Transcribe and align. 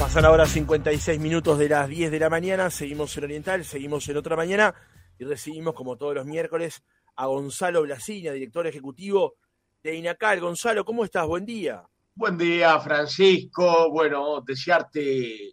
Pasan 0.00 0.24
ahora 0.24 0.46
56 0.46 1.20
minutos 1.20 1.58
de 1.58 1.68
las 1.68 1.86
10 1.86 2.10
de 2.10 2.18
la 2.18 2.30
mañana, 2.30 2.70
seguimos 2.70 3.14
en 3.18 3.24
Oriental, 3.24 3.66
seguimos 3.66 4.08
en 4.08 4.16
otra 4.16 4.34
mañana 4.34 4.74
y 5.18 5.24
recibimos 5.24 5.74
como 5.74 5.98
todos 5.98 6.14
los 6.14 6.24
miércoles 6.24 6.82
a 7.16 7.26
Gonzalo 7.26 7.82
Blasina, 7.82 8.32
director 8.32 8.66
ejecutivo 8.66 9.34
de 9.82 9.96
INACAL. 9.96 10.40
Gonzalo, 10.40 10.86
¿cómo 10.86 11.04
estás? 11.04 11.26
Buen 11.26 11.44
día. 11.44 11.86
Buen 12.14 12.38
día, 12.38 12.80
Francisco. 12.80 13.90
Bueno, 13.90 14.40
desearte 14.40 15.52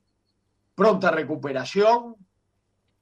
pronta 0.74 1.12
recuperación 1.12 2.16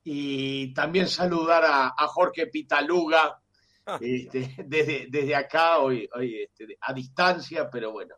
y 0.03 0.73
también 0.73 1.07
saludar 1.07 1.63
a, 1.63 2.07
Jorge 2.07 2.47
Pitaluga 2.47 3.39
ah. 3.85 3.99
este, 4.01 4.55
desde, 4.65 5.05
desde 5.11 5.35
acá, 5.35 5.77
hoy, 5.77 6.09
hoy 6.15 6.41
este, 6.41 6.75
a 6.81 6.91
distancia, 6.91 7.69
pero 7.69 7.91
bueno, 7.91 8.15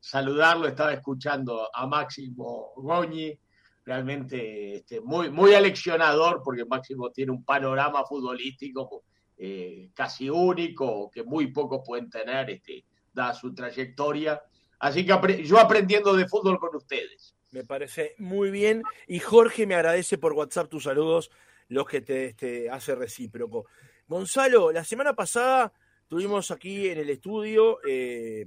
saludarlo, 0.00 0.66
estaba 0.66 0.92
escuchando 0.92 1.68
a 1.72 1.86
Máximo 1.86 2.72
Goñi, 2.76 3.38
realmente 3.84 4.76
este, 4.76 5.00
muy, 5.00 5.30
muy 5.30 5.54
aleccionador 5.54 6.42
porque 6.44 6.64
Máximo 6.64 7.10
tiene 7.10 7.32
un 7.32 7.44
panorama 7.44 8.04
futbolístico 8.04 9.04
eh, 9.36 9.90
casi 9.94 10.28
único, 10.28 11.10
que 11.10 11.22
muy 11.22 11.48
pocos 11.48 11.82
pueden 11.86 12.10
tener, 12.10 12.50
este, 12.50 12.84
dada 13.12 13.34
su 13.34 13.54
trayectoria. 13.54 14.40
Así 14.78 15.04
que 15.04 15.44
yo 15.44 15.58
aprendiendo 15.58 16.14
de 16.14 16.28
fútbol 16.28 16.58
con 16.58 16.74
ustedes. 16.76 17.34
Me 17.50 17.64
parece 17.64 18.14
muy 18.18 18.50
bien. 18.50 18.82
Y 19.06 19.18
Jorge 19.18 19.66
me 19.66 19.74
agradece 19.74 20.18
por 20.18 20.32
WhatsApp 20.32 20.70
tus 20.70 20.84
saludos, 20.84 21.30
los 21.68 21.86
que 21.86 22.00
te 22.00 22.26
este, 22.26 22.70
hace 22.70 22.94
recíproco. 22.94 23.66
Gonzalo, 24.06 24.72
la 24.72 24.84
semana 24.84 25.14
pasada 25.14 25.72
tuvimos 26.08 26.50
aquí 26.50 26.88
en 26.88 26.98
el 26.98 27.10
estudio 27.10 27.78
eh, 27.86 28.46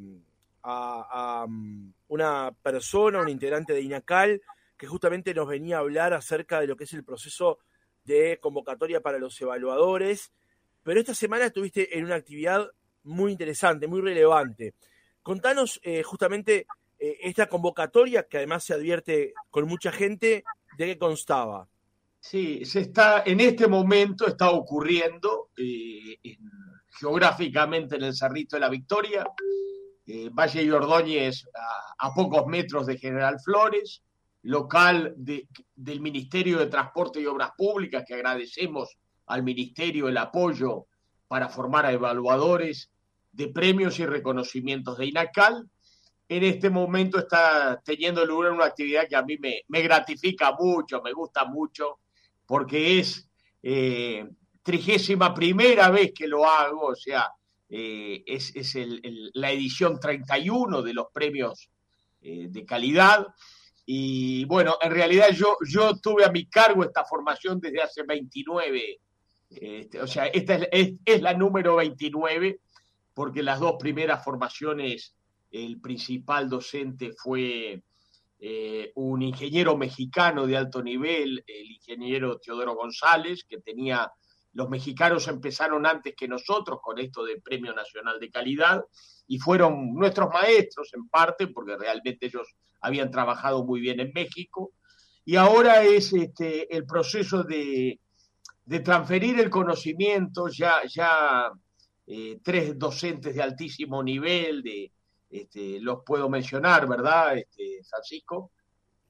a, 0.63 1.45
mm, 1.47 1.93
una 2.07 2.51
persona, 2.61 3.21
un 3.21 3.29
integrante 3.29 3.73
de 3.73 3.81
INACAL, 3.81 4.41
que 4.77 4.87
justamente 4.87 5.33
nos 5.33 5.47
venía 5.47 5.77
a 5.77 5.79
hablar 5.79 6.13
acerca 6.13 6.59
de 6.59 6.67
lo 6.67 6.75
que 6.75 6.85
es 6.85 6.93
el 6.93 7.03
proceso 7.03 7.59
de 8.03 8.39
convocatoria 8.41 9.01
para 9.01 9.19
los 9.19 9.39
evaluadores. 9.41 10.33
Pero 10.83 10.99
esta 10.99 11.13
semana 11.13 11.45
estuviste 11.45 11.97
en 11.97 12.05
una 12.05 12.15
actividad 12.15 12.69
muy 13.03 13.31
interesante, 13.31 13.87
muy 13.87 14.01
relevante. 14.01 14.75
Contanos 15.21 15.79
eh, 15.83 16.03
justamente 16.03 16.67
eh, 16.99 17.17
esta 17.21 17.47
convocatoria, 17.47 18.23
que 18.23 18.37
además 18.37 18.63
se 18.63 18.73
advierte 18.73 19.33
con 19.49 19.67
mucha 19.67 19.91
gente, 19.91 20.43
¿de 20.77 20.85
qué 20.85 20.97
constaba? 20.97 21.67
Sí, 22.19 22.63
se 22.65 22.81
está, 22.81 23.23
en 23.25 23.41
este 23.41 23.67
momento 23.67 24.25
está 24.27 24.51
ocurriendo 24.51 25.49
eh, 25.57 26.17
geográficamente 26.97 27.95
en 27.95 28.03
el 28.03 28.15
Cerrito 28.15 28.55
de 28.55 28.61
la 28.61 28.69
Victoria, 28.69 29.25
Valle 30.05 30.63
y 30.63 30.69
Ordóñez 30.69 31.45
a, 31.97 32.13
pocos 32.13 32.45
metros 32.47 32.85
de 32.85 32.97
General 32.97 33.39
Flores, 33.39 34.03
local 34.41 35.13
del 35.15 36.01
Ministerio 36.01 36.59
de 36.59 36.67
Transporte 36.67 37.21
y 37.21 37.25
Obras 37.25 37.51
Públicas, 37.57 38.03
que 38.05 38.15
agradecemos 38.15 38.97
al 39.27 39.43
Ministerio 39.43 40.09
el 40.09 40.17
apoyo 40.17 40.87
para 41.27 41.47
formar 41.47 41.85
a 41.85 41.93
evaluadores 41.93 42.91
de 43.31 43.47
premios 43.47 43.97
y 43.99 44.05
reconocimientos 44.05 44.97
de 44.97 45.05
INACAL. 45.05 45.69
En 46.27 46.43
este 46.43 46.69
momento 46.69 47.19
está 47.19 47.81
teniendo 47.83 48.25
lugar 48.25 48.51
una 48.51 48.65
actividad 48.65 49.07
que 49.07 49.15
a 49.15 49.23
mí 49.23 49.37
me, 49.37 49.81
gratifica 49.81 50.51
mucho, 50.59 51.01
me 51.01 51.13
gusta 51.13 51.45
mucho, 51.45 51.99
porque 52.45 52.99
es 52.99 53.29
eh, 53.61 54.27
trigésima 54.61 55.33
primera 55.33 55.89
vez 55.89 56.11
que 56.13 56.27
lo 56.27 56.45
hago, 56.45 56.87
o 56.87 56.95
sea, 56.95 57.31
eh, 57.69 58.23
es, 58.25 58.53
la 59.33 59.51
edición 59.51 59.99
31 59.99 60.81
de 60.81 60.93
los 60.93 61.07
premios 61.13 61.69
eh, 62.21 62.47
de 62.49 62.65
calidad. 62.65 63.27
Y 63.85 64.45
bueno, 64.45 64.77
en 64.81 64.91
realidad 64.91 65.29
yo, 65.31 65.57
yo 65.67 65.97
tuve 65.99 66.23
a 66.25 66.31
mi 66.31 66.45
cargo 66.45 66.83
esta 66.83 67.03
formación 67.03 67.59
desde 67.59 67.81
hace 67.81 68.03
29, 68.03 68.99
este, 69.49 70.01
o 70.01 70.07
sea, 70.07 70.25
esta 70.27 70.55
es, 70.55 70.93
es, 71.05 71.21
la 71.21 71.33
número 71.33 71.75
29, 71.75 72.59
porque 73.13 73.43
las 73.43 73.59
dos 73.59 73.75
primeras 73.79 74.23
formaciones, 74.23 75.15
el 75.51 75.79
principal 75.79 76.49
docente 76.49 77.11
fue 77.15 77.83
eh, 78.39 78.91
un 78.95 79.21
ingeniero 79.21 79.77
mexicano 79.77 80.45
de 80.47 80.57
alto 80.57 80.83
nivel, 80.83 81.43
el 81.47 81.71
ingeniero 81.71 82.39
Teodoro 82.39 82.75
González, 82.75 83.45
que 83.47 83.59
tenía 83.59 84.11
los 84.53 84.69
mexicanos 84.69 85.27
empezaron 85.27 85.85
antes 85.85 86.15
que 86.15 86.27
nosotros 86.27 86.79
con 86.81 86.99
esto 86.99 87.23
del 87.23 87.41
Premio 87.41 87.73
Nacional 87.73 88.19
de 88.19 88.29
Calidad 88.29 88.83
y 89.27 89.39
fueron 89.39 89.93
nuestros 89.93 90.29
maestros 90.31 90.93
en 90.93 91.07
parte 91.09 91.47
porque 91.47 91.75
realmente 91.77 92.27
ellos 92.27 92.47
habían 92.81 93.09
trabajado 93.09 93.65
muy 93.65 93.79
bien 93.81 93.99
en 93.99 94.11
México. 94.13 94.73
Y 95.25 95.37
ahora 95.37 95.83
es 95.83 96.13
este, 96.13 96.73
el 96.75 96.85
proceso 96.85 97.43
de, 97.43 97.99
transferir 98.83 99.39
el 99.39 99.49
conocimiento, 99.49 100.47
ya, 100.49 100.81
ya 100.87 101.51
eh, 102.05 102.39
tres 102.43 102.77
docentes 102.77 103.35
de 103.35 103.41
altísimo 103.41 104.03
nivel, 104.03 104.61
de, 104.61 104.91
este, 105.29 105.79
los 105.79 105.99
puedo 106.05 106.29
mencionar, 106.29 106.87
¿verdad, 106.87 107.37
este, 107.37 107.81
Francisco? 107.89 108.51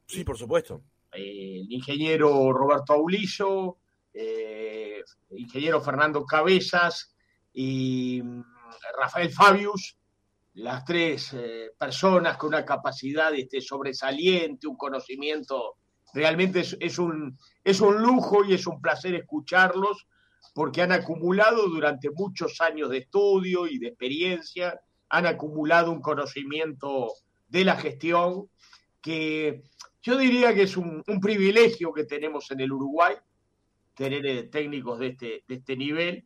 Sí, 0.05 0.23
por 0.23 0.37
supuesto. 0.37 0.83
Eh, 1.11 1.61
el 1.61 1.71
ingeniero 1.71 2.53
Roberto 2.53 2.93
Aulizo, 2.93 3.79
eh, 4.13 5.03
ingeniero 5.31 5.81
Fernando 5.81 6.25
Cabezas 6.25 7.15
y 7.51 8.21
mm, 8.23 8.43
Rafael 8.99 9.31
Fabius, 9.31 9.97
las 10.55 10.85
tres 10.85 11.33
eh, 11.33 11.71
personas 11.77 12.37
con 12.37 12.49
una 12.49 12.63
capacidad 12.63 13.33
este, 13.33 13.59
sobresaliente, 13.59 14.67
un 14.67 14.77
conocimiento, 14.77 15.77
realmente 16.13 16.63
es, 16.79 16.99
un, 16.99 17.37
es 17.63 17.81
un 17.81 18.01
lujo 18.01 18.45
y 18.45 18.53
es 18.53 18.67
un 18.67 18.79
placer 18.79 19.15
escucharlos 19.15 20.07
porque 20.53 20.83
han 20.83 20.91
acumulado 20.91 21.67
durante 21.67 22.11
muchos 22.11 22.61
años 22.61 22.89
de 22.91 22.99
estudio 22.99 23.65
y 23.65 23.79
de 23.79 23.87
experiencia, 23.87 24.79
han 25.09 25.25
acumulado 25.25 25.91
un 25.91 26.01
conocimiento 26.01 27.11
de 27.47 27.65
la 27.65 27.75
gestión 27.77 28.49
que 29.01 29.63
yo 30.03 30.17
diría 30.17 30.53
que 30.53 30.63
es 30.63 30.77
un 30.77 31.03
privilegio 31.21 31.93
que 31.93 32.03
tenemos 32.03 32.51
en 32.51 32.59
el 32.59 32.71
Uruguay, 32.71 33.15
tener 33.93 34.25
eh, 34.25 34.43
técnicos 34.43 34.99
de 34.99 35.07
este, 35.07 35.43
de 35.47 35.55
este 35.55 35.75
nivel. 35.75 36.25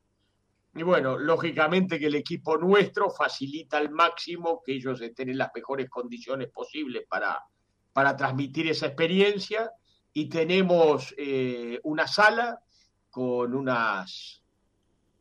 Y 0.75 0.83
bueno, 0.83 1.17
lógicamente 1.17 2.00
que 2.00 2.07
el 2.07 2.16
equipo 2.16 2.57
nuestro 2.57 3.09
facilita 3.09 3.78
al 3.78 3.89
máximo 3.89 4.61
que 4.63 4.73
ellos 4.73 5.01
estén 5.01 5.29
en 5.29 5.39
las 5.39 5.51
mejores 5.53 5.89
condiciones 5.89 6.50
posibles 6.50 7.05
para, 7.07 7.39
para 7.94 8.16
transmitir 8.16 8.67
esa 8.69 8.88
experiencia. 8.88 9.72
Y 10.13 10.29
tenemos 10.29 11.13
eh, 11.17 11.79
una 11.83 12.07
sala 12.07 12.59
con 13.09 13.55
unas 13.55 14.44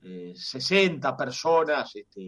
60 0.02 1.08
eh, 1.08 1.12
personas, 1.16 1.96
este, 1.96 2.20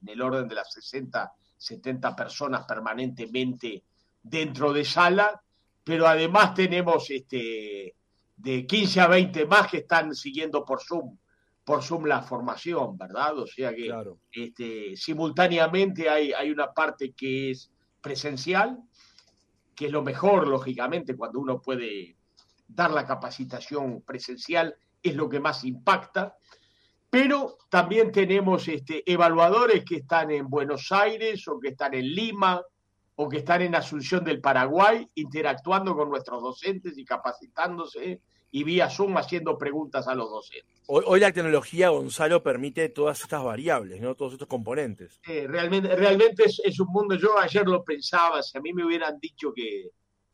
en 0.00 0.08
el 0.08 0.22
orden 0.22 0.48
de 0.48 0.54
las 0.54 0.72
60, 0.72 1.32
70 1.56 2.16
personas 2.16 2.64
permanentemente 2.66 3.84
dentro 4.22 4.72
de 4.72 4.84
sala, 4.84 5.40
pero 5.84 6.06
además 6.06 6.54
tenemos 6.54 7.10
este, 7.10 7.94
de 8.42 8.66
15 8.66 9.00
a 9.00 9.06
20 9.06 9.46
más 9.46 9.70
que 9.70 9.78
están 9.78 10.14
siguiendo 10.14 10.64
por 10.64 10.80
Zoom, 10.82 11.16
por 11.64 11.82
Zoom 11.82 12.06
la 12.06 12.22
formación, 12.22 12.96
¿verdad? 12.96 13.38
O 13.38 13.46
sea 13.46 13.74
que 13.74 13.92
este, 14.32 14.96
simultáneamente 14.96 16.08
hay, 16.08 16.32
hay 16.32 16.50
una 16.50 16.72
parte 16.72 17.12
que 17.12 17.50
es 17.50 17.70
presencial, 18.00 18.78
que 19.74 19.86
es 19.86 19.92
lo 19.92 20.02
mejor, 20.02 20.48
lógicamente, 20.48 21.16
cuando 21.16 21.38
uno 21.38 21.60
puede 21.60 22.16
dar 22.66 22.90
la 22.92 23.06
capacitación 23.06 24.02
presencial, 24.02 24.74
es 25.02 25.14
lo 25.14 25.28
que 25.28 25.40
más 25.40 25.64
impacta. 25.64 26.36
Pero 27.10 27.58
también 27.68 28.12
tenemos 28.12 28.68
este, 28.68 29.02
evaluadores 29.10 29.84
que 29.84 29.96
están 29.96 30.30
en 30.30 30.48
Buenos 30.48 30.92
Aires 30.92 31.46
o 31.48 31.58
que 31.58 31.68
están 31.68 31.92
en 31.94 32.06
Lima 32.06 32.62
o 33.16 33.28
que 33.28 33.38
están 33.38 33.60
en 33.60 33.74
Asunción 33.74 34.24
del 34.24 34.40
Paraguay, 34.40 35.06
interactuando 35.16 35.94
con 35.94 36.08
nuestros 36.08 36.42
docentes 36.42 36.96
y 36.96 37.04
capacitándose 37.04 38.22
y 38.50 38.64
vía 38.64 38.90
Zoom 38.90 39.16
haciendo 39.16 39.56
preguntas 39.56 40.08
a 40.08 40.14
los 40.14 40.30
docentes. 40.30 40.82
Hoy, 40.86 41.20
la 41.20 41.32
tecnología, 41.32 41.90
Gonzalo, 41.90 42.42
permite 42.42 42.88
todas 42.88 43.20
estas 43.20 43.44
variables, 43.44 44.00
¿no? 44.00 44.16
todos 44.16 44.32
estos 44.32 44.48
componentes. 44.48 45.20
realmente 45.24 45.94
realmente 45.94 46.44
es, 46.46 46.80
un 46.80 46.88
mundo, 46.88 47.14
yo 47.14 47.38
ayer 47.38 47.66
lo 47.66 47.84
pensaba, 47.84 48.42
si 48.42 48.58
a 48.58 48.60
mí 48.60 48.72
me 48.72 48.84
hubieran 48.84 49.20
dicho 49.20 49.52
que 49.54 49.90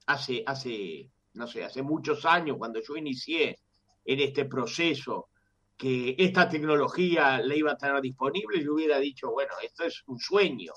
hace, 0.07 0.43
hace, 0.47 1.11
no 1.35 1.47
sé, 1.47 1.63
hace 1.63 1.83
muchos 1.83 2.25
años, 2.25 2.57
cuando 2.57 2.81
yo 2.81 2.97
inicié 2.97 3.59
en 4.05 4.21
este 4.21 4.47
proceso, 4.47 5.29
que 5.77 6.15
esta 6.19 6.49
tecnología 6.49 7.39
la 7.39 7.55
iba 7.55 7.73
a 7.73 7.77
tener 7.77 8.01
disponible, 8.01 8.65
yo 8.65 8.75
hubiera 8.75 8.99
dicho, 8.99 9.31
bueno, 9.31 9.53
esto 9.63 9.85
es 9.85 10.03
un 10.07 10.19
sueño, 10.19 10.73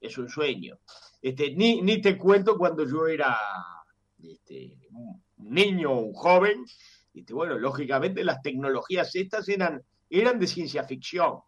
es 0.00 0.16
un 0.18 0.28
sueño. 0.28 0.78
Este, 1.20 1.50
ni, 1.50 1.82
ni 1.82 2.00
te 2.00 2.16
cuento 2.16 2.56
cuando 2.56 2.88
yo 2.88 3.08
era 3.08 3.36
este, 4.22 4.78
niño 5.48 5.92
o 5.92 5.98
un 6.00 6.12
joven, 6.12 6.64
este, 7.14 7.32
bueno, 7.32 7.58
lógicamente 7.58 8.24
las 8.24 8.42
tecnologías 8.42 9.14
estas 9.14 9.48
eran, 9.48 9.82
eran 10.10 10.38
de 10.38 10.46
ciencia 10.46 10.84
ficción, 10.84 11.40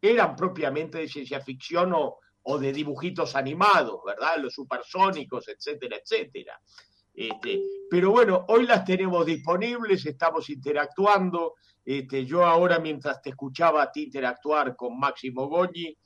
eran 0.00 0.36
propiamente 0.36 0.98
de 0.98 1.08
ciencia 1.08 1.40
ficción 1.40 1.92
o, 1.94 2.18
o 2.44 2.58
de 2.58 2.72
dibujitos 2.72 3.36
animados, 3.36 4.00
¿verdad? 4.04 4.36
Los 4.38 4.54
supersónicos, 4.54 5.48
etcétera, 5.48 5.96
etcétera. 5.96 6.60
Este, 7.14 7.60
pero 7.90 8.10
bueno, 8.10 8.44
hoy 8.48 8.66
las 8.66 8.84
tenemos 8.84 9.26
disponibles, 9.26 10.06
estamos 10.06 10.48
interactuando. 10.50 11.54
Este, 11.84 12.24
yo 12.24 12.44
ahora, 12.44 12.78
mientras 12.78 13.20
te 13.20 13.30
escuchaba 13.30 13.82
a 13.82 13.92
ti 13.92 14.04
interactuar 14.04 14.76
con 14.76 14.98
Máximo 14.98 15.46
Goñi, 15.48 15.96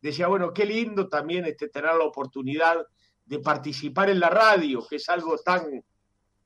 decía, 0.00 0.28
bueno, 0.28 0.52
qué 0.52 0.64
lindo 0.64 1.08
también 1.08 1.44
este, 1.44 1.68
tener 1.68 1.94
la 1.94 2.04
oportunidad 2.04 2.84
de 3.24 3.38
participar 3.38 4.10
en 4.10 4.20
la 4.20 4.28
radio, 4.28 4.86
que 4.86 4.96
es 4.96 5.08
algo 5.08 5.36
tan, 5.38 5.82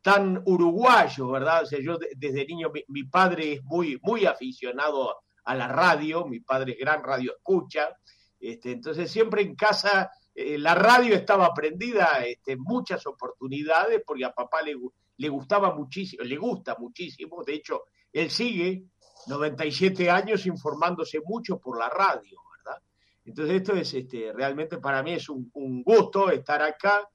tan 0.02 0.42
uruguayo, 0.46 1.30
¿verdad? 1.30 1.62
O 1.62 1.66
sea, 1.66 1.78
yo 1.80 1.98
desde 2.16 2.46
niño, 2.46 2.70
mi, 2.88 3.04
padre 3.04 3.54
es 3.54 3.64
muy, 3.64 3.98
muy 4.02 4.24
aficionado 4.24 5.16
a 5.44 5.54
la 5.54 5.68
radio, 5.68 6.26
mi 6.26 6.40
padre 6.40 6.72
es 6.72 6.78
gran 6.78 7.02
radio 7.02 7.32
escucha, 7.36 7.96
este, 8.38 8.72
entonces 8.72 9.10
siempre 9.10 9.42
en 9.42 9.54
casa 9.54 10.10
eh, 10.34 10.56
la 10.56 10.74
radio 10.74 11.14
estaba 11.14 11.52
prendida 11.52 12.24
este, 12.24 12.56
muchas 12.56 13.06
oportunidades 13.06 14.02
porque 14.06 14.24
a 14.24 14.32
papá 14.32 14.62
le, 14.62 14.76
le 15.16 15.28
gustaba 15.28 15.74
muchísimo, 15.74 16.24
le 16.24 16.36
gusta 16.36 16.76
muchísimo, 16.78 17.42
de 17.44 17.54
hecho, 17.54 17.82
él 18.12 18.30
sigue 18.30 18.84
97 19.26 20.10
años 20.10 20.46
informándose 20.46 21.20
mucho 21.24 21.58
por 21.58 21.78
la 21.78 21.90
radio, 21.90 22.38
¿verdad? 22.56 22.80
Entonces 23.24 23.56
esto 23.56 23.74
es 23.74 23.92
este, 23.92 24.32
realmente 24.32 24.78
para 24.78 25.02
mí 25.02 25.12
es 25.12 25.28
un, 25.28 25.50
un 25.52 25.82
gusto 25.82 26.30
estar 26.30 26.62
acá 26.62 27.06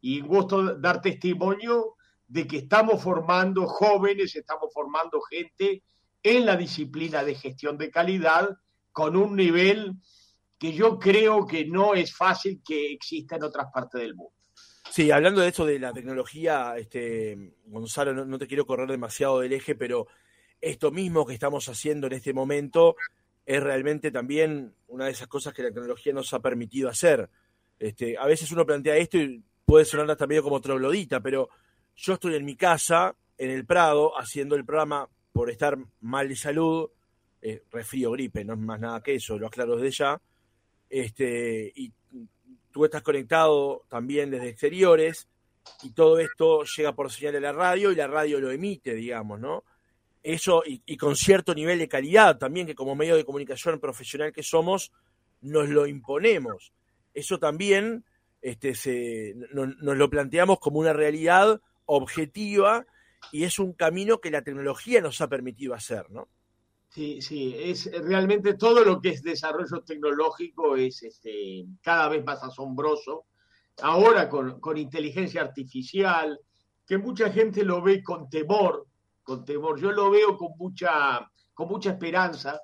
y 0.00 0.20
un 0.20 0.26
gusto 0.26 0.74
dar 0.76 1.00
testimonio 1.00 1.94
de 2.32 2.46
que 2.46 2.56
estamos 2.56 3.02
formando 3.02 3.66
jóvenes, 3.66 4.34
estamos 4.34 4.72
formando 4.72 5.20
gente 5.20 5.82
en 6.22 6.46
la 6.46 6.56
disciplina 6.56 7.22
de 7.22 7.34
gestión 7.34 7.76
de 7.76 7.90
calidad 7.90 8.56
con 8.90 9.16
un 9.16 9.36
nivel 9.36 9.96
que 10.58 10.72
yo 10.72 10.98
creo 10.98 11.46
que 11.46 11.66
no 11.66 11.92
es 11.92 12.16
fácil 12.16 12.62
que 12.64 12.90
exista 12.90 13.36
en 13.36 13.42
otras 13.42 13.66
partes 13.70 14.00
del 14.00 14.14
mundo. 14.14 14.32
Sí, 14.90 15.10
hablando 15.10 15.42
de 15.42 15.48
esto 15.48 15.66
de 15.66 15.78
la 15.78 15.92
tecnología, 15.92 16.74
este, 16.78 17.52
Gonzalo, 17.66 18.24
no, 18.24 18.38
te 18.38 18.46
quiero 18.46 18.64
correr 18.64 18.90
demasiado 18.90 19.40
del 19.40 19.52
eje, 19.52 19.74
pero 19.74 20.06
esto 20.58 20.90
mismo 20.90 21.26
que 21.26 21.34
estamos 21.34 21.68
haciendo 21.68 22.06
en 22.06 22.14
este 22.14 22.32
momento 22.32 22.96
es 23.44 23.62
realmente 23.62 24.10
también 24.10 24.74
una 24.86 25.04
de 25.04 25.10
esas 25.10 25.28
cosas 25.28 25.52
que 25.52 25.62
la 25.62 25.68
tecnología 25.68 26.14
nos 26.14 26.32
ha 26.32 26.40
permitido 26.40 26.88
hacer. 26.88 27.28
Este, 27.78 28.16
a 28.16 28.24
veces 28.24 28.50
uno 28.52 28.64
plantea 28.64 28.96
esto 28.96 29.18
y 29.18 29.44
puede 29.66 29.84
sonar 29.84 30.10
hasta 30.10 30.26
medio 30.26 30.42
como 30.42 30.62
troglodita, 30.62 31.20
pero 31.20 31.50
yo 31.96 32.14
estoy 32.14 32.34
en 32.34 32.44
mi 32.44 32.56
casa, 32.56 33.14
en 33.38 33.50
el 33.50 33.64
Prado, 33.66 34.18
haciendo 34.18 34.56
el 34.56 34.64
programa 34.64 35.08
por 35.32 35.50
estar 35.50 35.78
mal 36.00 36.28
de 36.28 36.36
salud, 36.36 36.90
eh, 37.40 37.62
resfrío, 37.70 38.12
gripe, 38.12 38.44
no 38.44 38.54
es 38.54 38.58
más 38.58 38.80
nada 38.80 39.02
que 39.02 39.14
eso, 39.14 39.38
lo 39.38 39.46
aclaro 39.46 39.76
desde 39.76 39.90
ya 39.90 40.20
este, 40.92 41.72
y 41.74 41.90
tú 42.70 42.84
estás 42.84 43.00
conectado 43.02 43.84
también 43.88 44.30
desde 44.30 44.50
exteriores, 44.50 45.26
y 45.82 45.92
todo 45.92 46.18
esto 46.18 46.64
llega 46.64 46.94
por 46.94 47.10
señal 47.10 47.32
de 47.32 47.40
la 47.40 47.52
radio 47.52 47.90
y 47.90 47.96
la 47.96 48.06
radio 48.06 48.38
lo 48.38 48.50
emite, 48.50 48.94
digamos, 48.94 49.40
¿no? 49.40 49.64
Eso, 50.22 50.62
y, 50.66 50.96
con 50.98 51.16
cierto 51.16 51.54
nivel 51.54 51.78
de 51.78 51.88
calidad 51.88 52.36
también, 52.36 52.66
que 52.66 52.74
como 52.74 52.94
medio 52.94 53.16
de 53.16 53.24
comunicación 53.24 53.80
profesional 53.80 54.32
que 54.32 54.42
somos, 54.42 54.92
nos 55.40 55.68
lo 55.68 55.86
imponemos. 55.86 56.72
Eso 57.14 57.38
también 57.38 58.04
este, 58.42 58.74
se, 58.74 59.34
nos 59.54 59.96
lo 59.96 60.10
planteamos 60.10 60.60
como 60.60 60.78
una 60.78 60.92
realidad 60.92 61.60
objetiva 61.96 62.86
y 63.30 63.44
es 63.44 63.58
un 63.58 63.72
camino 63.72 64.20
que 64.20 64.30
la 64.30 64.42
tecnología 64.42 65.00
nos 65.00 65.20
ha 65.20 65.28
permitido 65.28 65.74
hacer, 65.74 66.10
¿no? 66.10 66.28
Sí, 66.88 67.22
sí, 67.22 67.54
es 67.58 67.90
realmente 68.04 68.54
todo 68.54 68.84
lo 68.84 69.00
que 69.00 69.10
es 69.10 69.22
desarrollo 69.22 69.82
tecnológico 69.82 70.76
es 70.76 71.02
este, 71.02 71.64
cada 71.80 72.08
vez 72.08 72.22
más 72.24 72.42
asombroso. 72.42 73.24
Ahora 73.80 74.28
con, 74.28 74.60
con, 74.60 74.76
inteligencia 74.76 75.40
artificial, 75.40 76.38
que 76.86 76.98
mucha 76.98 77.30
gente 77.30 77.64
lo 77.64 77.80
ve 77.80 78.02
con 78.02 78.28
temor, 78.28 78.86
con 79.22 79.44
temor. 79.44 79.80
Yo 79.80 79.92
lo 79.92 80.10
veo 80.10 80.36
con 80.36 80.50
mucha, 80.58 81.30
con 81.54 81.68
mucha 81.68 81.92
esperanza 81.92 82.60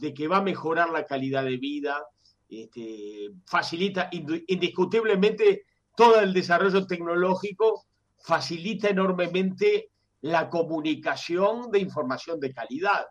de 0.00 0.12
que 0.12 0.26
va 0.26 0.38
a 0.38 0.42
mejorar 0.42 0.90
la 0.90 1.06
calidad 1.06 1.44
de 1.44 1.56
vida, 1.56 2.04
este, 2.48 3.30
facilita 3.46 4.08
indiscutiblemente 4.12 5.66
todo 5.96 6.20
el 6.20 6.32
desarrollo 6.32 6.86
tecnológico, 6.86 7.86
facilita 8.18 8.88
enormemente 8.88 9.90
la 10.22 10.50
comunicación 10.50 11.70
de 11.70 11.80
información 11.80 12.40
de 12.40 12.52
calidad 12.52 13.06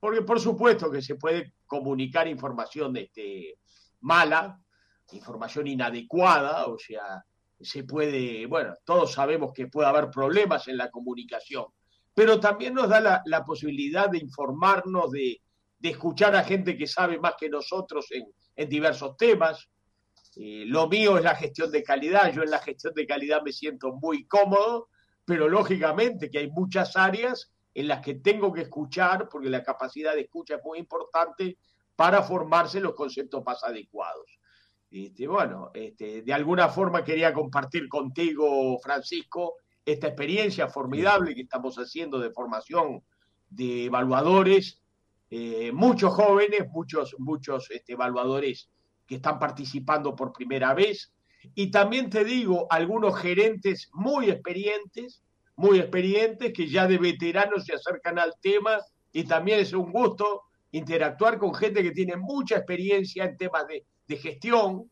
porque 0.00 0.22
por 0.22 0.40
supuesto 0.40 0.90
que 0.90 1.02
se 1.02 1.16
puede 1.16 1.54
comunicar 1.66 2.28
información 2.28 2.96
este, 2.96 3.58
mala, 4.00 4.60
información 5.12 5.66
inadecuada, 5.66 6.66
o 6.66 6.78
sea, 6.78 7.24
se 7.60 7.84
puede, 7.84 8.46
bueno, 8.46 8.74
todos 8.84 9.12
sabemos 9.12 9.52
que 9.52 9.66
puede 9.66 9.88
haber 9.88 10.10
problemas 10.10 10.68
en 10.68 10.76
la 10.76 10.90
comunicación, 10.90 11.66
pero 12.14 12.38
también 12.38 12.74
nos 12.74 12.88
da 12.88 13.22
la, 13.24 13.44
posibilidad 13.44 14.08
de 14.08 14.18
informarnos, 14.18 15.10
de, 15.10 15.40
escuchar 15.82 16.34
a 16.36 16.44
gente 16.44 16.76
que 16.76 16.86
sabe 16.86 17.18
más 17.18 17.34
que 17.38 17.48
nosotros 17.48 18.06
en, 18.10 18.68
diversos 18.68 19.16
temas. 19.16 19.68
Eh, 20.40 20.64
lo 20.66 20.86
mío 20.88 21.18
es 21.18 21.24
la 21.24 21.34
gestión 21.34 21.72
de 21.72 21.82
calidad, 21.82 22.32
yo 22.32 22.44
en 22.44 22.50
la 22.50 22.60
gestión 22.60 22.94
de 22.94 23.08
calidad 23.08 23.42
me 23.42 23.52
siento 23.52 23.92
muy 23.94 24.24
cómodo, 24.26 24.88
pero 25.24 25.48
lógicamente 25.48 26.30
que 26.30 26.38
hay 26.38 26.48
muchas 26.48 26.96
áreas 26.96 27.52
en 27.74 27.88
las 27.88 28.00
que 28.00 28.14
tengo 28.14 28.52
que 28.52 28.62
escuchar, 28.62 29.28
porque 29.28 29.50
la 29.50 29.64
capacidad 29.64 30.14
de 30.14 30.22
escucha 30.22 30.54
es 30.54 30.64
muy 30.64 30.78
importante 30.78 31.58
para 31.96 32.22
formarse 32.22 32.80
los 32.80 32.94
conceptos 32.94 33.42
más 33.44 33.64
adecuados. 33.64 34.38
Este, 34.88 35.26
bueno, 35.26 35.72
este, 35.74 36.22
de 36.22 36.32
alguna 36.32 36.68
forma 36.68 37.02
quería 37.02 37.34
compartir 37.34 37.88
contigo, 37.88 38.78
Francisco, 38.78 39.56
esta 39.84 40.06
experiencia 40.06 40.68
formidable 40.68 41.34
que 41.34 41.42
estamos 41.42 41.76
haciendo 41.78 42.20
de 42.20 42.30
formación 42.30 43.02
de 43.50 43.86
evaluadores, 43.86 44.80
eh, 45.30 45.72
muchos 45.72 46.14
jóvenes, 46.14 46.68
muchos, 46.70 47.16
muchos 47.18 47.68
este, 47.72 47.94
evaluadores 47.94 48.70
que 49.08 49.16
están 49.16 49.40
participando 49.40 50.14
por 50.14 50.32
primera 50.32 50.72
vez, 50.74 51.12
y 51.54 51.72
también 51.72 52.10
te 52.10 52.22
digo, 52.22 52.68
algunos 52.70 53.18
gerentes 53.18 53.88
muy 53.92 54.30
experientes 54.30 55.22
muy 55.58 55.80
experientes 55.80 56.52
que 56.52 56.68
ya 56.68 56.86
de 56.86 56.98
veteranos 56.98 57.64
se 57.64 57.74
acercan 57.74 58.18
al 58.18 58.34
tema 58.40 58.78
y 59.12 59.24
también 59.24 59.58
es 59.58 59.72
un 59.72 59.90
gusto 59.90 60.44
interactuar 60.70 61.36
con 61.36 61.52
gente 61.52 61.82
que 61.82 61.90
tiene 61.90 62.16
mucha 62.16 62.58
experiencia 62.58 63.24
en 63.24 63.36
temas 63.36 63.66
de, 63.66 63.84
gestión 64.16 64.90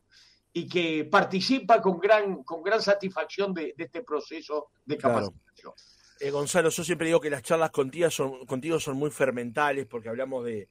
y 0.51 0.67
que 0.67 1.05
participa 1.09 1.81
con 1.81 1.97
gran, 1.99 2.43
con 2.43 2.61
gran 2.61 2.81
satisfacción 2.81 3.53
de, 3.53 3.73
este 3.77 4.03
proceso 4.03 4.67
de 4.85 4.97
capacitación. 4.97 5.73
Eh, 6.19 6.31
Gonzalo, 6.31 6.69
yo 6.69 6.83
siempre 6.83 7.07
digo 7.07 7.21
que 7.21 7.29
las 7.29 7.43
charlas 7.43 7.71
contigo 7.71 8.09
son, 8.11 8.45
contigo 8.45 8.77
son 8.79 8.97
muy 8.97 9.09
fermentales 9.09 9.85
porque 9.85 10.09
hablamos 10.09 10.43
de, 10.43 10.67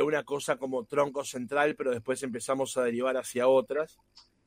una 0.00 0.22
cosa 0.22 0.56
como 0.56 0.84
tronco 0.84 1.24
central, 1.24 1.74
pero 1.76 1.90
después 1.90 2.22
empezamos 2.22 2.76
a 2.76 2.84
derivar 2.84 3.16
hacia 3.16 3.48
otras. 3.48 3.98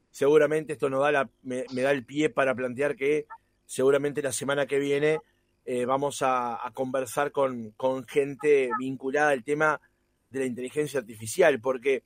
Seguramente 0.09 0.73
esto 0.73 0.89
nos 0.89 1.01
da 1.11 1.29
me 1.43 1.65
da 1.67 1.91
el 1.91 2.05
pie 2.05 2.29
para 2.29 2.55
plantear 2.55 2.95
que 2.95 3.27
seguramente 3.65 4.21
la 4.21 4.31
semana 4.31 4.65
que 4.65 4.79
viene 4.79 5.19
eh, 5.67 5.85
vamos 5.85 6.19
a, 6.21 6.59
conversar 6.75 7.31
con, 7.31 7.73
gente 8.07 8.69
vinculada 8.77 9.31
al 9.31 9.43
tema 9.43 9.81
de 10.29 10.41
la 10.41 10.45
inteligencia 10.45 10.99
artificial, 10.99 11.59
porque 11.59 12.03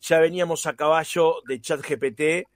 ya 0.00 0.20
veníamos 0.20 0.66
a 0.66 0.76
caballo 0.76 1.42
de 1.44 1.60
ChatGPT 1.60 2.48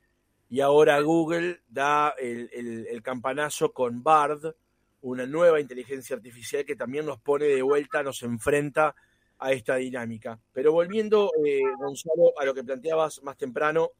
y 0.48 0.60
ahora 0.60 1.00
Google 1.00 1.60
da 1.68 2.14
el, 2.18 3.02
campanazo 3.02 3.72
con 3.72 4.04
Bard, 4.04 4.54
una 5.00 5.26
nueva 5.26 5.60
inteligencia 5.60 6.14
artificial 6.14 6.64
que 6.64 6.76
también 6.76 7.04
nos 7.04 7.18
pone 7.18 7.46
de 7.46 7.62
vuelta, 7.62 8.04
nos 8.04 8.22
enfrenta 8.22 8.94
a 9.38 9.52
esta 9.52 9.76
dinámica. 9.76 10.38
Pero 10.52 10.72
volviendo, 10.72 11.32
eh, 11.44 11.60
Gonzalo, 11.78 12.32
a 12.38 12.44
lo 12.44 12.54
que 12.54 12.64
planteabas 12.64 13.22
más 13.22 13.36
temprano 13.36 13.90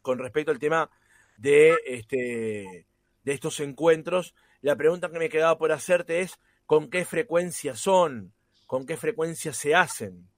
con 0.00 0.18
respecto 0.18 0.50
al 0.50 0.58
tema 0.58 0.90
de 1.36 1.76
este 1.86 2.86
de 3.24 3.32
estos 3.32 3.60
encuentros, 3.60 4.34
la 4.60 4.76
pregunta 4.76 5.10
que 5.10 5.18
me 5.18 5.28
quedaba 5.28 5.58
por 5.58 5.72
hacerte 5.72 6.20
es, 6.20 6.38
¿con 6.66 6.90
qué 6.90 7.04
frecuencia 7.04 7.76
son? 7.76 8.32
¿Con 8.66 8.86
qué 8.86 8.96
frecuencia 8.96 9.52
se 9.52 9.74
hacen? 9.74 10.28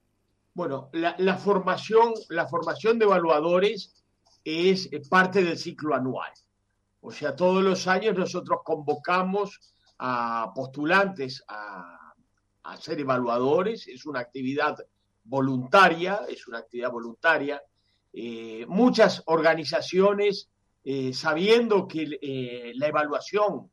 Bueno, 0.55 0.91
la, 0.93 1.37
formación, 1.37 2.13
la 2.29 2.47
formación 2.47 2.99
de 2.99 3.07
evaluadores 3.07 4.05
es 4.45 4.89
parte 5.09 5.43
del 5.43 5.59
ciclo 5.59 5.95
anual. 5.95 6.31
O 7.01 7.11
sea, 7.11 7.35
todos 7.35 7.63
los 7.63 7.87
años 7.87 8.17
nosotros 8.17 8.61
convocamos 8.65 9.75
a 9.99 10.53
postulantes 10.55 11.45
a, 11.49 11.94
ser 12.81 13.01
evaluadores, 13.01 13.87
es 13.89 14.07
una 14.07 14.21
actividad 14.21 14.77
voluntaria, 15.25 16.21
es 16.29 16.47
una 16.49 16.59
actividad 16.59 16.91
voluntaria. 16.91 17.63
Eh, 18.13 18.65
muchas 18.69 19.23
organizaciones 19.27 20.49
eh, 20.85 21.15
sabiendo 21.15 21.89
que 21.89 22.19
eh, 22.21 22.73
la 22.75 22.89
evaluación 22.89 23.71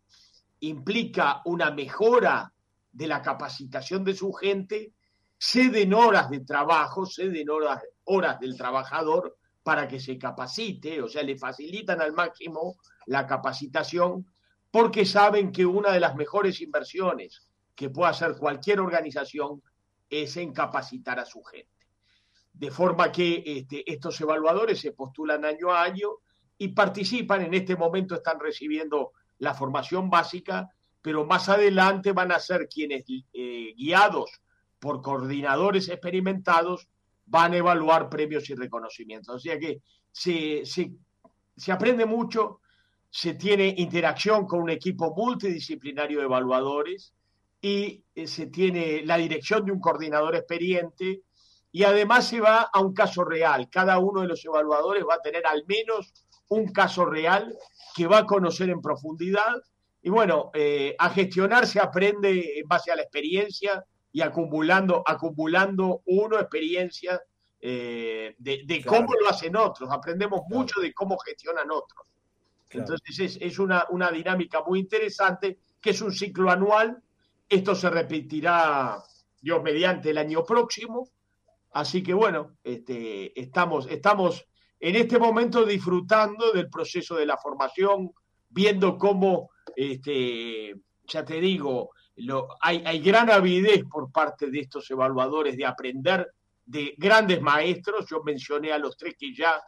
implica 0.61 1.41
una 1.45 1.71
mejora 1.71 2.53
de 2.91 3.07
la 3.07 3.21
capacitación 3.21 4.03
de 4.03 4.13
su 4.13 4.31
gente, 4.31 4.93
ceden 5.37 5.93
horas 5.93 6.29
de 6.29 6.41
trabajo, 6.41 7.05
ceden 7.05 7.49
horas, 7.49 7.83
horas 8.05 8.39
del 8.39 8.55
trabajador 8.55 9.37
para 9.63 9.87
que 9.87 9.99
se 9.99 10.17
capacite, 10.17 11.01
o 11.01 11.07
sea, 11.07 11.23
le 11.23 11.37
facilitan 11.37 12.01
al 12.01 12.13
máximo 12.13 12.77
la 13.07 13.27
capacitación 13.27 14.25
porque 14.71 15.05
saben 15.05 15.51
que 15.51 15.65
una 15.65 15.91
de 15.91 15.99
las 15.99 16.15
mejores 16.15 16.61
inversiones 16.61 17.50
que 17.81 17.89
puede 17.89 18.11
hacer 18.11 18.35
cualquier 18.37 18.79
organización 18.79 19.59
es 20.07 20.37
en 20.37 20.53
capacitar 20.53 21.19
a 21.19 21.25
su 21.25 21.41
gente. 21.41 21.87
De 22.53 22.69
forma 22.69 23.11
que 23.11 23.41
este, 23.43 23.91
estos 23.91 24.21
evaluadores 24.21 24.79
se 24.79 24.91
postulan 24.91 25.43
año 25.45 25.71
a 25.71 25.81
año 25.81 26.09
y 26.59 26.67
participan, 26.67 27.41
en 27.41 27.55
este 27.55 27.75
momento 27.75 28.13
están 28.13 28.39
recibiendo 28.39 29.13
la 29.39 29.55
formación 29.55 30.11
básica, 30.11 30.69
pero 31.01 31.25
más 31.25 31.49
adelante 31.49 32.11
van 32.11 32.31
a 32.31 32.39
ser 32.39 32.69
quienes, 32.69 33.03
eh, 33.33 33.73
guiados 33.75 34.29
por 34.77 35.01
coordinadores 35.01 35.89
experimentados, 35.89 36.87
van 37.25 37.53
a 37.53 37.57
evaluar 37.57 38.09
premios 38.09 38.47
y 38.51 38.53
reconocimientos. 38.53 39.37
O 39.37 39.39
sea 39.39 39.57
que 39.57 39.81
se, 40.11 40.61
se 40.65 41.71
aprende 41.71 42.05
mucho, 42.05 42.59
se 43.09 43.33
tiene 43.33 43.73
interacción 43.75 44.45
con 44.45 44.61
un 44.61 44.69
equipo 44.69 45.15
multidisciplinario 45.15 46.19
de 46.19 46.25
evaluadores 46.25 47.15
y 47.61 48.03
eh, 48.15 48.27
se 48.27 48.47
tiene 48.47 49.03
la 49.05 49.17
dirección 49.17 49.65
de 49.65 49.71
un 49.71 49.79
coordinador 49.79 50.35
experiente 50.35 51.21
y 51.71 51.83
además 51.83 52.27
se 52.27 52.41
va 52.41 52.69
a 52.73 52.81
un 52.81 52.93
caso 52.93 53.23
real. 53.23 53.69
Cada 53.69 53.99
uno 53.99 54.21
de 54.21 54.27
los 54.27 54.43
evaluadores 54.43 55.05
va 55.07 55.15
a 55.15 55.21
tener 55.21 55.45
al 55.45 55.63
menos 55.67 56.11
un 56.49 56.67
caso 56.73 57.05
real 57.05 57.55
que 57.95 58.07
va 58.07 58.19
a 58.19 58.25
conocer 58.25 58.69
en 58.69 58.81
profundidad. 58.81 59.55
Y 60.01 60.09
bueno, 60.09 60.49
eh, 60.53 60.95
a 60.97 61.09
gestionar 61.11 61.67
se 61.67 61.79
aprende 61.79 62.59
en 62.59 62.67
base 62.67 62.91
a 62.91 62.95
la 62.95 63.03
experiencia 63.03 63.85
y 64.11 64.21
acumulando, 64.21 65.03
acumulando 65.05 66.01
uno 66.05 66.39
experiencia 66.39 67.21
eh, 67.61 68.35
de, 68.37 68.83
cómo 68.85 69.13
lo 69.13 69.29
hacen 69.29 69.55
otros. 69.55 69.89
Aprendemos 69.91 70.41
mucho 70.49 70.81
de 70.81 70.93
cómo 70.93 71.17
gestionan 71.19 71.69
otros. 71.71 72.07
Entonces 72.71 73.19
es, 73.19 73.37
es 73.39 73.59
una, 73.59 73.85
una 73.89 74.09
dinámica 74.11 74.63
muy 74.63 74.79
interesante, 74.79 75.59
que 75.79 75.91
es 75.91 76.01
un 76.01 76.11
ciclo 76.11 76.49
anual 76.49 77.01
esto 77.51 77.75
se 77.75 77.89
repetirá, 77.89 79.03
Dios 79.41 79.61
mediante, 79.61 80.11
el 80.11 80.17
año 80.17 80.45
próximo. 80.45 81.09
Así 81.73 82.01
que 82.01 82.13
bueno, 82.13 82.55
este, 82.63 83.37
estamos, 83.39 83.87
estamos 83.87 84.45
en 84.79 84.95
este 84.95 85.19
momento 85.19 85.65
disfrutando 85.65 86.53
del 86.53 86.69
proceso 86.69 87.15
de 87.15 87.25
la 87.25 87.37
formación, 87.37 88.11
viendo 88.49 88.97
cómo, 88.97 89.49
este, 89.75 90.75
ya 91.05 91.25
te 91.25 91.41
digo, 91.41 91.91
lo, 92.15 92.47
hay, 92.61 92.83
hay 92.85 93.01
gran 93.01 93.29
avidez 93.29 93.83
por 93.83 94.11
parte 94.13 94.49
de 94.49 94.61
estos 94.61 94.89
evaluadores 94.89 95.57
de 95.57 95.65
aprender 95.65 96.31
de 96.65 96.95
grandes 96.97 97.41
maestros. 97.41 98.05
Yo 98.09 98.23
mencioné 98.23 98.71
a 98.71 98.79
los 98.79 98.95
tres 98.95 99.15
que 99.19 99.35
ya, 99.35 99.61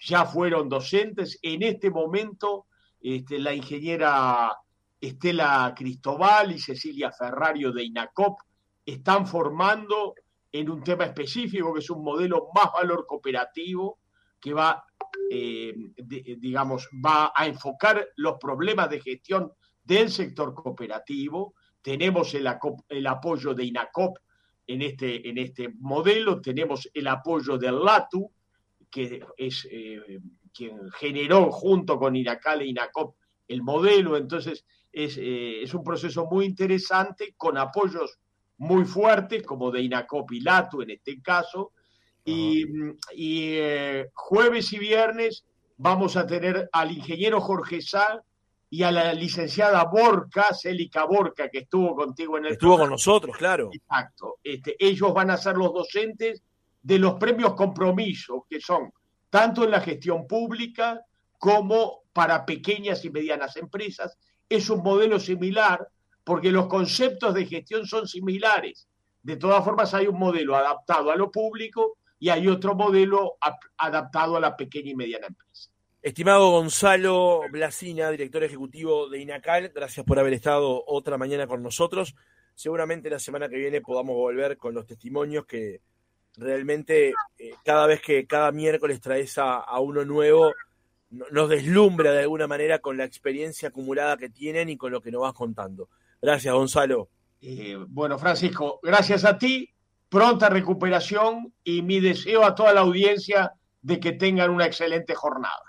ya 0.00 0.24
fueron 0.24 0.68
docentes. 0.68 1.38
En 1.42 1.62
este 1.62 1.88
momento, 1.88 2.66
este, 3.00 3.38
la 3.38 3.54
ingeniera 3.54 4.56
Estela 5.00 5.72
Cristobal 5.76 6.52
y 6.52 6.58
Cecilia 6.58 7.12
Ferrario 7.12 7.72
de 7.72 7.84
INACOP 7.84 8.40
están 8.84 9.26
formando 9.26 10.14
en 10.50 10.70
un 10.70 10.82
tema 10.82 11.04
específico 11.04 11.72
que 11.72 11.80
es 11.80 11.90
un 11.90 12.02
modelo 12.02 12.48
más 12.54 12.72
valor 12.72 13.06
cooperativo 13.06 13.98
que 14.40 14.54
va, 14.54 14.82
eh, 15.30 15.74
digamos, 15.96 16.88
va 17.04 17.32
a 17.34 17.46
enfocar 17.46 18.08
los 18.16 18.38
problemas 18.38 18.88
de 18.90 19.00
gestión 19.00 19.52
del 19.82 20.10
sector 20.10 20.54
cooperativo. 20.54 21.54
Tenemos 21.82 22.34
el, 22.34 22.46
apoyo 23.06 23.54
de 23.54 23.64
INACOP 23.64 24.18
en 24.66 24.82
este, 24.82 25.28
en 25.28 25.38
este 25.38 25.70
modelo, 25.80 26.40
tenemos 26.40 26.88
el 26.92 27.06
apoyo 27.06 27.56
del 27.56 27.82
LATU, 27.82 28.30
que 28.90 29.24
es 29.36 29.66
eh, 29.70 30.20
quien 30.52 30.90
generó 30.92 31.50
junto 31.50 31.98
con 31.98 32.16
INACAL 32.16 32.62
e 32.62 32.66
INACOP 32.66 33.16
el 33.48 33.62
modelo. 33.62 34.16
Entonces, 34.16 34.64
eh, 34.92 35.60
es, 35.62 35.74
un 35.74 35.82
proceso 35.82 36.26
muy 36.26 36.46
interesante 36.46 37.34
con 37.36 37.58
apoyos 37.58 38.18
muy 38.58 38.84
fuertes, 38.84 39.42
como 39.44 39.70
de 39.70 39.82
Inacopilato 39.82 40.82
en 40.82 40.90
este 40.90 41.20
caso. 41.22 41.72
Y, 42.24 42.66
eh, 43.16 44.10
jueves 44.12 44.72
y 44.72 44.78
viernes 44.78 45.44
vamos 45.76 46.16
a 46.16 46.26
tener 46.26 46.68
al 46.72 46.92
ingeniero 46.92 47.40
Jorge 47.40 47.80
Sá 47.80 48.22
y 48.70 48.82
a 48.82 48.90
la 48.90 49.14
licenciada 49.14 49.84
Borca, 49.84 50.52
Célica 50.52 51.04
Borca, 51.04 51.48
que 51.48 51.60
estuvo 51.60 51.94
contigo 51.96 52.36
en 52.36 52.46
el. 52.46 52.52
Estuvo 52.52 52.76
con 52.76 52.90
nosotros, 52.90 53.36
claro. 53.36 53.70
Exacto. 53.72 54.36
Este, 54.42 54.76
ellos 54.78 55.14
van 55.14 55.30
a 55.30 55.38
ser 55.38 55.56
los 55.56 55.72
docentes 55.72 56.42
de 56.82 56.98
los 56.98 57.14
premios 57.14 57.54
compromiso, 57.54 58.46
que 58.48 58.60
son 58.60 58.92
tanto 59.30 59.64
en 59.64 59.70
la 59.70 59.80
gestión 59.80 60.26
pública 60.26 61.00
como 61.38 62.02
para 62.18 62.44
pequeñas 62.44 63.04
y 63.04 63.10
medianas 63.10 63.56
empresas 63.56 64.18
es 64.48 64.68
un 64.70 64.82
modelo 64.82 65.20
similar 65.20 65.86
porque 66.24 66.50
los 66.50 66.66
conceptos 66.66 67.32
de 67.32 67.46
gestión 67.46 67.86
son 67.86 68.08
similares. 68.08 68.88
De 69.22 69.36
todas 69.36 69.64
formas, 69.64 69.94
hay 69.94 70.08
un 70.08 70.18
modelo 70.18 70.56
adaptado 70.56 71.12
a 71.12 71.16
lo 71.16 71.30
público 71.30 71.96
y 72.18 72.30
hay 72.30 72.48
otro 72.48 72.74
modelo 72.74 73.36
adaptado 73.76 74.36
a 74.36 74.40
la 74.40 74.56
pequeña 74.56 74.90
y 74.90 74.96
mediana 74.96 75.28
empresa. 75.28 75.70
Estimado 76.02 76.50
Gonzalo 76.50 77.42
Blasina, 77.52 78.10
director 78.10 78.42
ejecutivo 78.42 79.08
de 79.08 79.20
INACAL, 79.20 79.68
gracias 79.68 80.04
por 80.04 80.18
haber 80.18 80.32
estado 80.32 80.82
otra 80.88 81.18
mañana 81.18 81.46
con 81.46 81.62
nosotros. 81.62 82.16
Seguramente 82.56 83.08
la 83.10 83.20
semana 83.20 83.48
que 83.48 83.58
viene 83.58 83.80
podamos 83.80 84.16
volver 84.16 84.56
con 84.56 84.74
los 84.74 84.86
testimonios 84.86 85.46
que 85.46 85.82
realmente 86.36 87.12
eh, 87.38 87.52
cada 87.64 87.86
vez 87.86 88.02
que 88.02 88.26
cada 88.26 88.50
miércoles 88.50 89.00
traes 89.00 89.38
a 89.38 89.78
uno 89.78 90.04
nuevo, 90.04 90.52
nos 91.10 91.48
deslumbra 91.48 92.12
de 92.12 92.20
alguna 92.20 92.46
manera 92.46 92.80
con 92.80 92.96
la 92.96 93.04
experiencia 93.04 93.68
acumulada 93.68 94.16
que 94.16 94.28
tienen 94.28 94.68
y 94.68 94.76
con 94.76 94.92
lo 94.92 95.00
que 95.00 95.10
nos 95.10 95.22
vas 95.22 95.32
contando. 95.32 95.88
Gracias, 96.20 96.52
Gonzalo. 96.52 97.08
Eh, 97.40 97.76
bueno, 97.88 98.18
Francisco, 98.18 98.80
gracias 98.82 99.24
a 99.24 99.38
ti, 99.38 99.72
pronta 100.08 100.48
recuperación 100.48 101.52
y 101.62 101.82
mi 101.82 102.00
deseo 102.00 102.44
a 102.44 102.54
toda 102.54 102.72
la 102.72 102.80
audiencia 102.80 103.52
de 103.80 104.00
que 104.00 104.12
tengan 104.12 104.50
una 104.50 104.66
excelente 104.66 105.14
jornada. 105.14 105.62